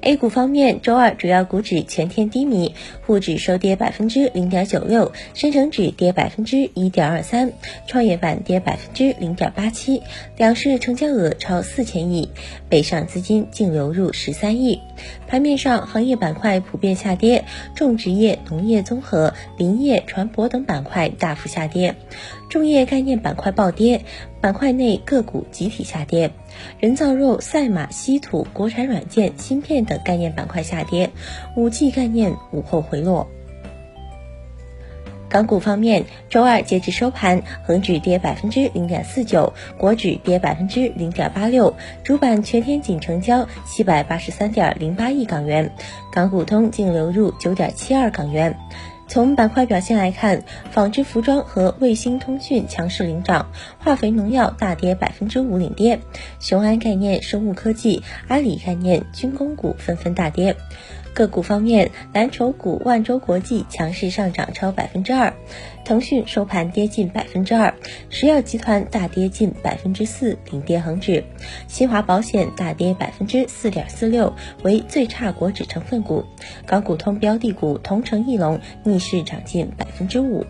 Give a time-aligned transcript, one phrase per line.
[0.00, 2.72] A 股方面，周二主要股指全天低迷，
[3.04, 7.52] 沪指收跌百分之零点九六，深成指跌百分之一点二三，
[7.86, 10.00] 创业板跌百分之零点八七，
[10.36, 12.30] 两市成交额超四千亿，
[12.68, 14.80] 北上资金净流入十三亿。
[15.26, 17.44] 盘面上，行业板块普遍下跌，
[17.74, 21.96] 种植业、农业综合、林业、船舶等板块大幅下跌，
[22.48, 24.02] 重业概念板块暴跌，
[24.40, 26.30] 板块内个股集体下跌。
[26.80, 31.10] 人造肉、赛马、稀土、国产软件、芯片等概念板块下跌，
[31.56, 33.28] 五 G 概念午后回落。
[35.30, 45.70] 港股方面，周二截至收盘，恒指跌百分之零点四九，国指跌百分之零点八六，主板全天仅成交七百八十三点零八亿港元，
[46.10, 48.56] 港股通净流入九点七二港元。
[49.08, 56.00] 从板块表现来看，纺织服装和卫星通讯强势领涨，化肥农药大跌百分之五领跌，
[56.38, 60.56] 雄安概念、生物科技、阿里概念、军工股纷纷大跌。
[61.14, 65.34] 个股方面，蓝筹股万洲国际强势上涨超百分之二，
[65.84, 67.74] 腾讯收盘跌近百分之二，
[68.08, 71.24] 石药集团大跌近百分之四，领跌恒指，
[71.66, 74.32] 新华保险大跌百分之四点四六，
[74.62, 76.24] 为最差国指成分股，
[76.66, 80.44] 港股通标的股同城翼龙逆势涨近百分之五。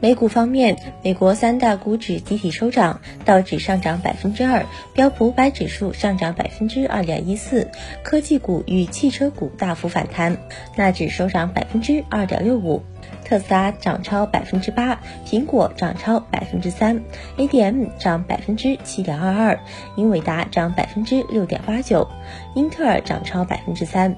[0.00, 7.70] 美股方面，美国三大股指集体收涨，道指上涨百分之二，标普五百指数上涨百分之二点一四，
[8.02, 10.38] 科技股与汽车股大幅反弹，
[10.74, 12.82] 纳指收涨百分之二点六五。
[13.24, 17.00] 特斯拉涨超百分之八，苹果涨超百分之三
[17.36, 19.60] ，ADM 涨百分之七点二二，
[19.96, 22.08] 英伟达涨百分之六点八九，
[22.56, 24.16] 英特尔涨超百分之三。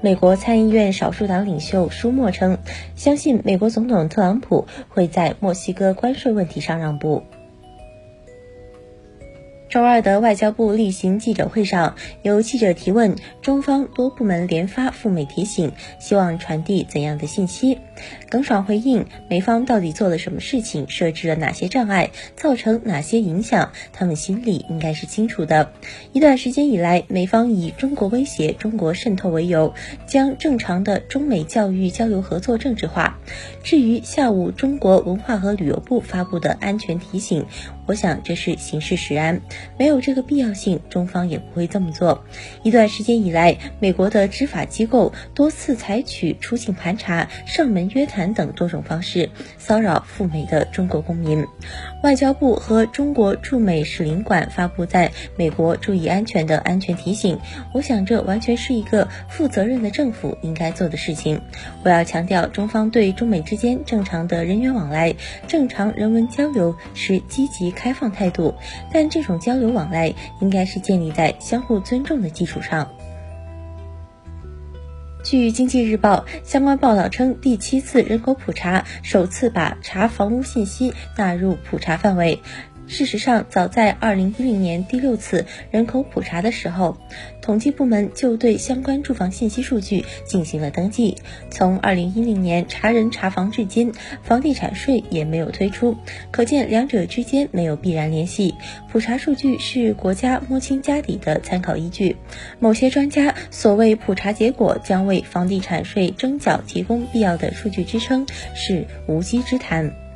[0.00, 2.58] 美国参议院少数党领袖舒默称，
[2.96, 7.22] 相信美国总统特朗普会在墨西哥关税问题上让步。
[9.70, 15.70] 周二的外交部例行记者会上，有记者提问，中方多部门连发赴美提醒，
[16.00, 17.78] 希望传递怎样的信息？
[18.28, 25.70] 耿爽回应，美方到底做了什么事情，设置了哪些障碍，造成哪些影响，他们心里应该是清楚的。
[26.12, 29.72] 一段时间以来，美方以中国威胁、中国渗透为由，
[30.04, 33.20] 将正常的中美教育交流合作政治化。
[33.62, 37.46] 至于下午中国文化和旅游部发布的安全提醒，
[37.90, 39.40] 我想这是形式使然。
[39.76, 42.24] 没有这个必要性，中方也不会这么做。
[42.62, 51.44] 一段时间以来，美国的执法机构多次采取出境盘查、上门约谈等多种方式骚扰赴美的中国公民。
[52.04, 57.40] 外交部和中国驻美使领馆发布在美国注意安全的安全提醒，
[57.74, 61.40] 我想这完全是一个负责任的政府应该做的事情。
[61.82, 65.12] 我要强调，中方对中美之间正常的人员往来、
[65.48, 68.54] 正常人文交流是积极开放态度，
[68.92, 72.90] 但这种交流往来应该是建立在相互尊重的基础上。
[75.22, 82.42] 据经济日报相关报道称，第七次人口普查首次把查房屋信息纳入普查范围。
[82.90, 86.98] 事实上，早在二零一零年第六次人口普查的时候，
[87.40, 91.16] 统计部门就对相关住房信息数据进行了登记。
[91.50, 93.92] 从二零一零年查人查房至今，
[94.24, 95.96] 房地产税也没有推出，
[96.32, 98.56] 可见两者之间没有必然联系。
[98.90, 102.16] 普查数据是国家摸清家底的参考依据。
[102.58, 110.09] 某些专家所谓普查结果将为房地产税征缴提供必要的数据支撑，是无稽之谈。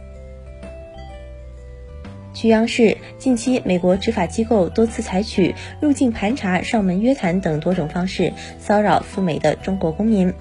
[2.34, 10.34] 据央视，近期美国执法机构多次采取入境盘查、上门约谈等多种方式骚扰赴美的中国公民。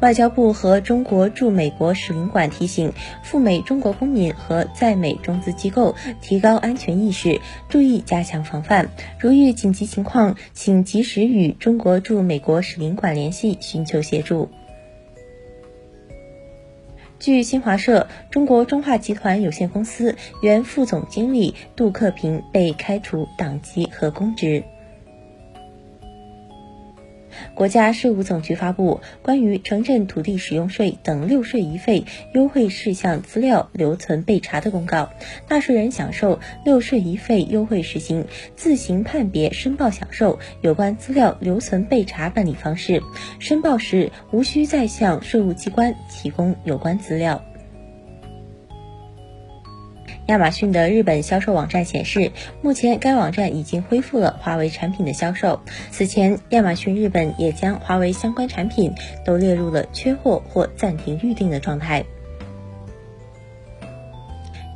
[0.00, 2.92] 外交部和中国驻美国使领馆提醒
[3.22, 8.90] 赴美中国公民和在美中资机构提高安全意识，注意加强防范。
[9.18, 14.50] 如遇紧急情况，请及时与中国驻美国使领馆联系，寻求协助。
[17.18, 24.62] 据新华社，中国中化集团有限公司原副总经理杜克平被开除党籍和公职。
[27.54, 32.04] 国家税务总局发布关于城镇土地使用税等六税一费
[32.34, 35.10] 优惠事项资料留存备查的公告，
[35.48, 43.02] 纳税人享受六税一费优惠实行，自行判别申报享受有关资料留存备查办理方式，
[43.38, 47.42] 申报时无需再向税务机关提供有关资料。
[50.26, 55.60] 亚马逊的日本销售网站显示，目前该网站已经恢复了华为产品的销售。
[55.92, 58.92] 此前，亚马逊日本也将华为相关产品
[59.24, 62.04] 都列入了缺货或暂停预定的状态。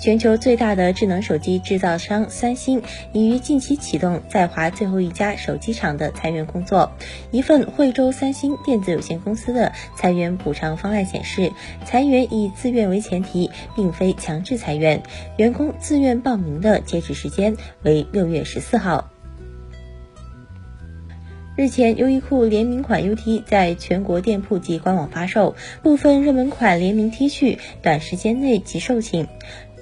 [0.00, 2.80] 全球最大的智能手机制造商三星
[3.12, 6.92] 已于近期启动在华最后一家手机厂的裁员工作。
[7.30, 11.52] 一份惠州三星电子有限公司的裁员补偿方案显示，
[11.84, 15.02] 裁员以自愿为前提，并非强制裁员，
[15.36, 19.10] 员工自愿报名的截止时间为六月十四号。
[21.56, 29.26] 日前，优衣库联名款 UT 在全国店铺及官网发售，部分热门款联名 T 恤短时间内即售罄。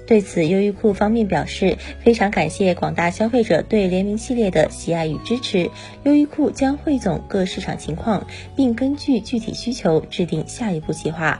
[0.09, 5.69] 对此，优衣库方面表示，非常感谢广大消费者对联名系列的喜爱与支持。
[6.01, 8.25] 优衣库将汇总各市场情况，
[8.55, 11.39] 并根据具体需求制定下一步计划。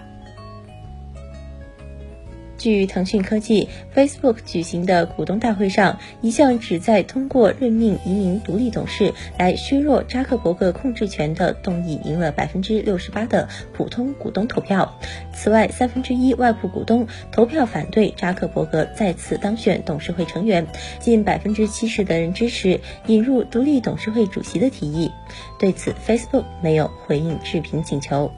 [2.59, 14.99] 据腾讯科技，Facebook 举行的股东大会上，一项旨在通过任命一名独立董事来削弱扎克伯格控制权的动议赢了百分之六十八的普通股东投票。
[15.33, 20.67] 此外，三分之一外部股东投票反对扎克伯格再次当选董事会成员，
[20.99, 25.09] 近百分之七十的人支持引入独立董事会主席的提议。
[25.57, 28.29] 对此，Facebook 没有回应置评请求。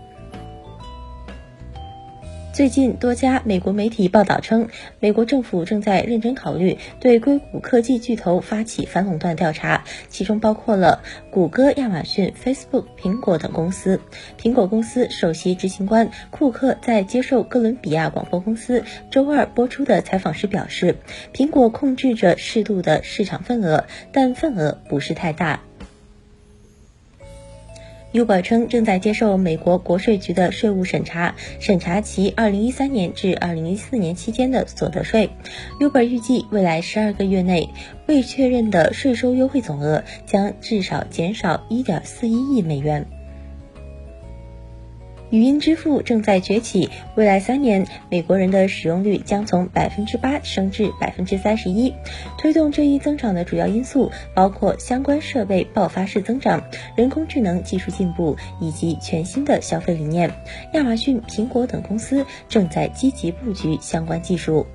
[2.53, 4.67] 最近，多家美国媒体报道称，
[4.99, 14.01] 美国政府正在认真考虑对硅谷科技巨头发起反垄断调查，其中包括了谷歌、亚马逊、Facebook、苹果等公司。
[14.37, 20.97] 苹果公司首席执行官库克在接受哥伦比亚广播公司周二播出的采访时表示，
[21.33, 25.61] 苹果控制着适度的市场份额，但份额不是太大。
[28.13, 35.29] Uber 称正在接受美国国税局的税务审查，审查其2013年至2014年期间的所得税。
[35.79, 37.69] Uber 预计未来12个月内
[38.07, 43.05] 未确认的税收优惠总额将至少减少1.41亿美元。
[45.31, 51.93] 语音支付正在崛起，未来三年，美国人的使用率将从百分之八升至百分之三十一。
[52.37, 56.61] 推动这一增长的主要因素包括相关设备爆发式增长、
[56.97, 60.29] 人工智能技术进步以及全新的消费理念。
[60.73, 64.67] 亚马逊、苹果等公司正在积极布局相关技术。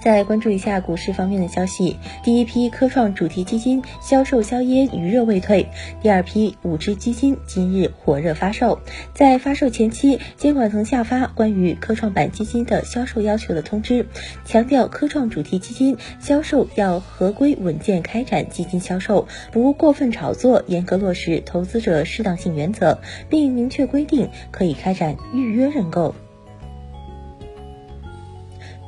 [0.00, 5.66] 再关注一下股市方面的消息，第一批科创主题基金销售硝烟余热未退，
[6.00, 8.80] 第二批五只基金今日火热发售。
[9.12, 14.06] 在发售前期，监管层下发关于科创板基金的销售要求的通知，
[14.46, 22.98] 强调科创主题基金销售要合规稳健开展基金销售，不过分炒作，严格落实投资者适当性原则，
[23.28, 26.14] 并明确规定可以开展预约认购。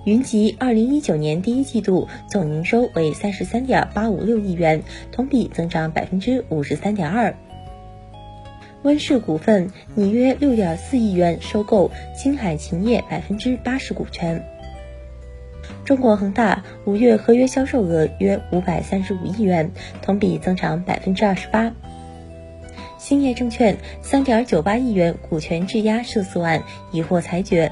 [0.05, 4.83] 云集二零一九年第一季度总营收为三十三点八五六亿元，
[5.13, 7.37] 同比增长百分之五十三点二。
[8.83, 14.45] 温氏股份拟约六点四亿元收购青海勤业百分之八十股权。
[15.85, 19.71] 中国恒大五月合约销售额约五百三十五亿元，
[20.03, 21.73] 同比增长百分之二十八。
[22.99, 27.71] 兴业证券三点九八亿元股权质押涉诉案已获裁决。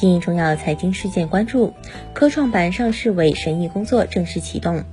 [0.00, 1.74] 今日重要财经事件关注：
[2.14, 4.84] 科创板上市委审议工作正式启动；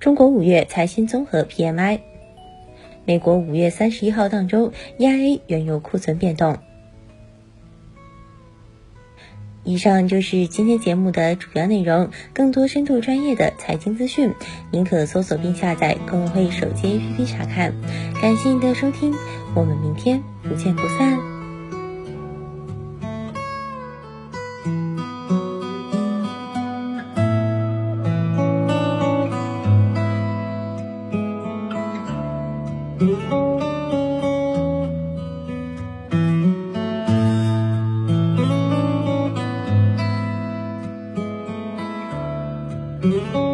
[0.00, 2.00] 中国五月财新综合 PMI；
[3.04, 6.56] 美国五月三十一号当周 EIA 原油库存变动。
[9.62, 12.08] 以上就是今天节目的主要内容。
[12.32, 14.32] 更多深度专业的财经资讯，
[14.70, 17.74] 您可搜索并下载公会手机 APP 查看。
[18.22, 19.12] 感谢您的收听，
[19.54, 21.33] 我们明天不见不散。
[43.12, 43.53] you.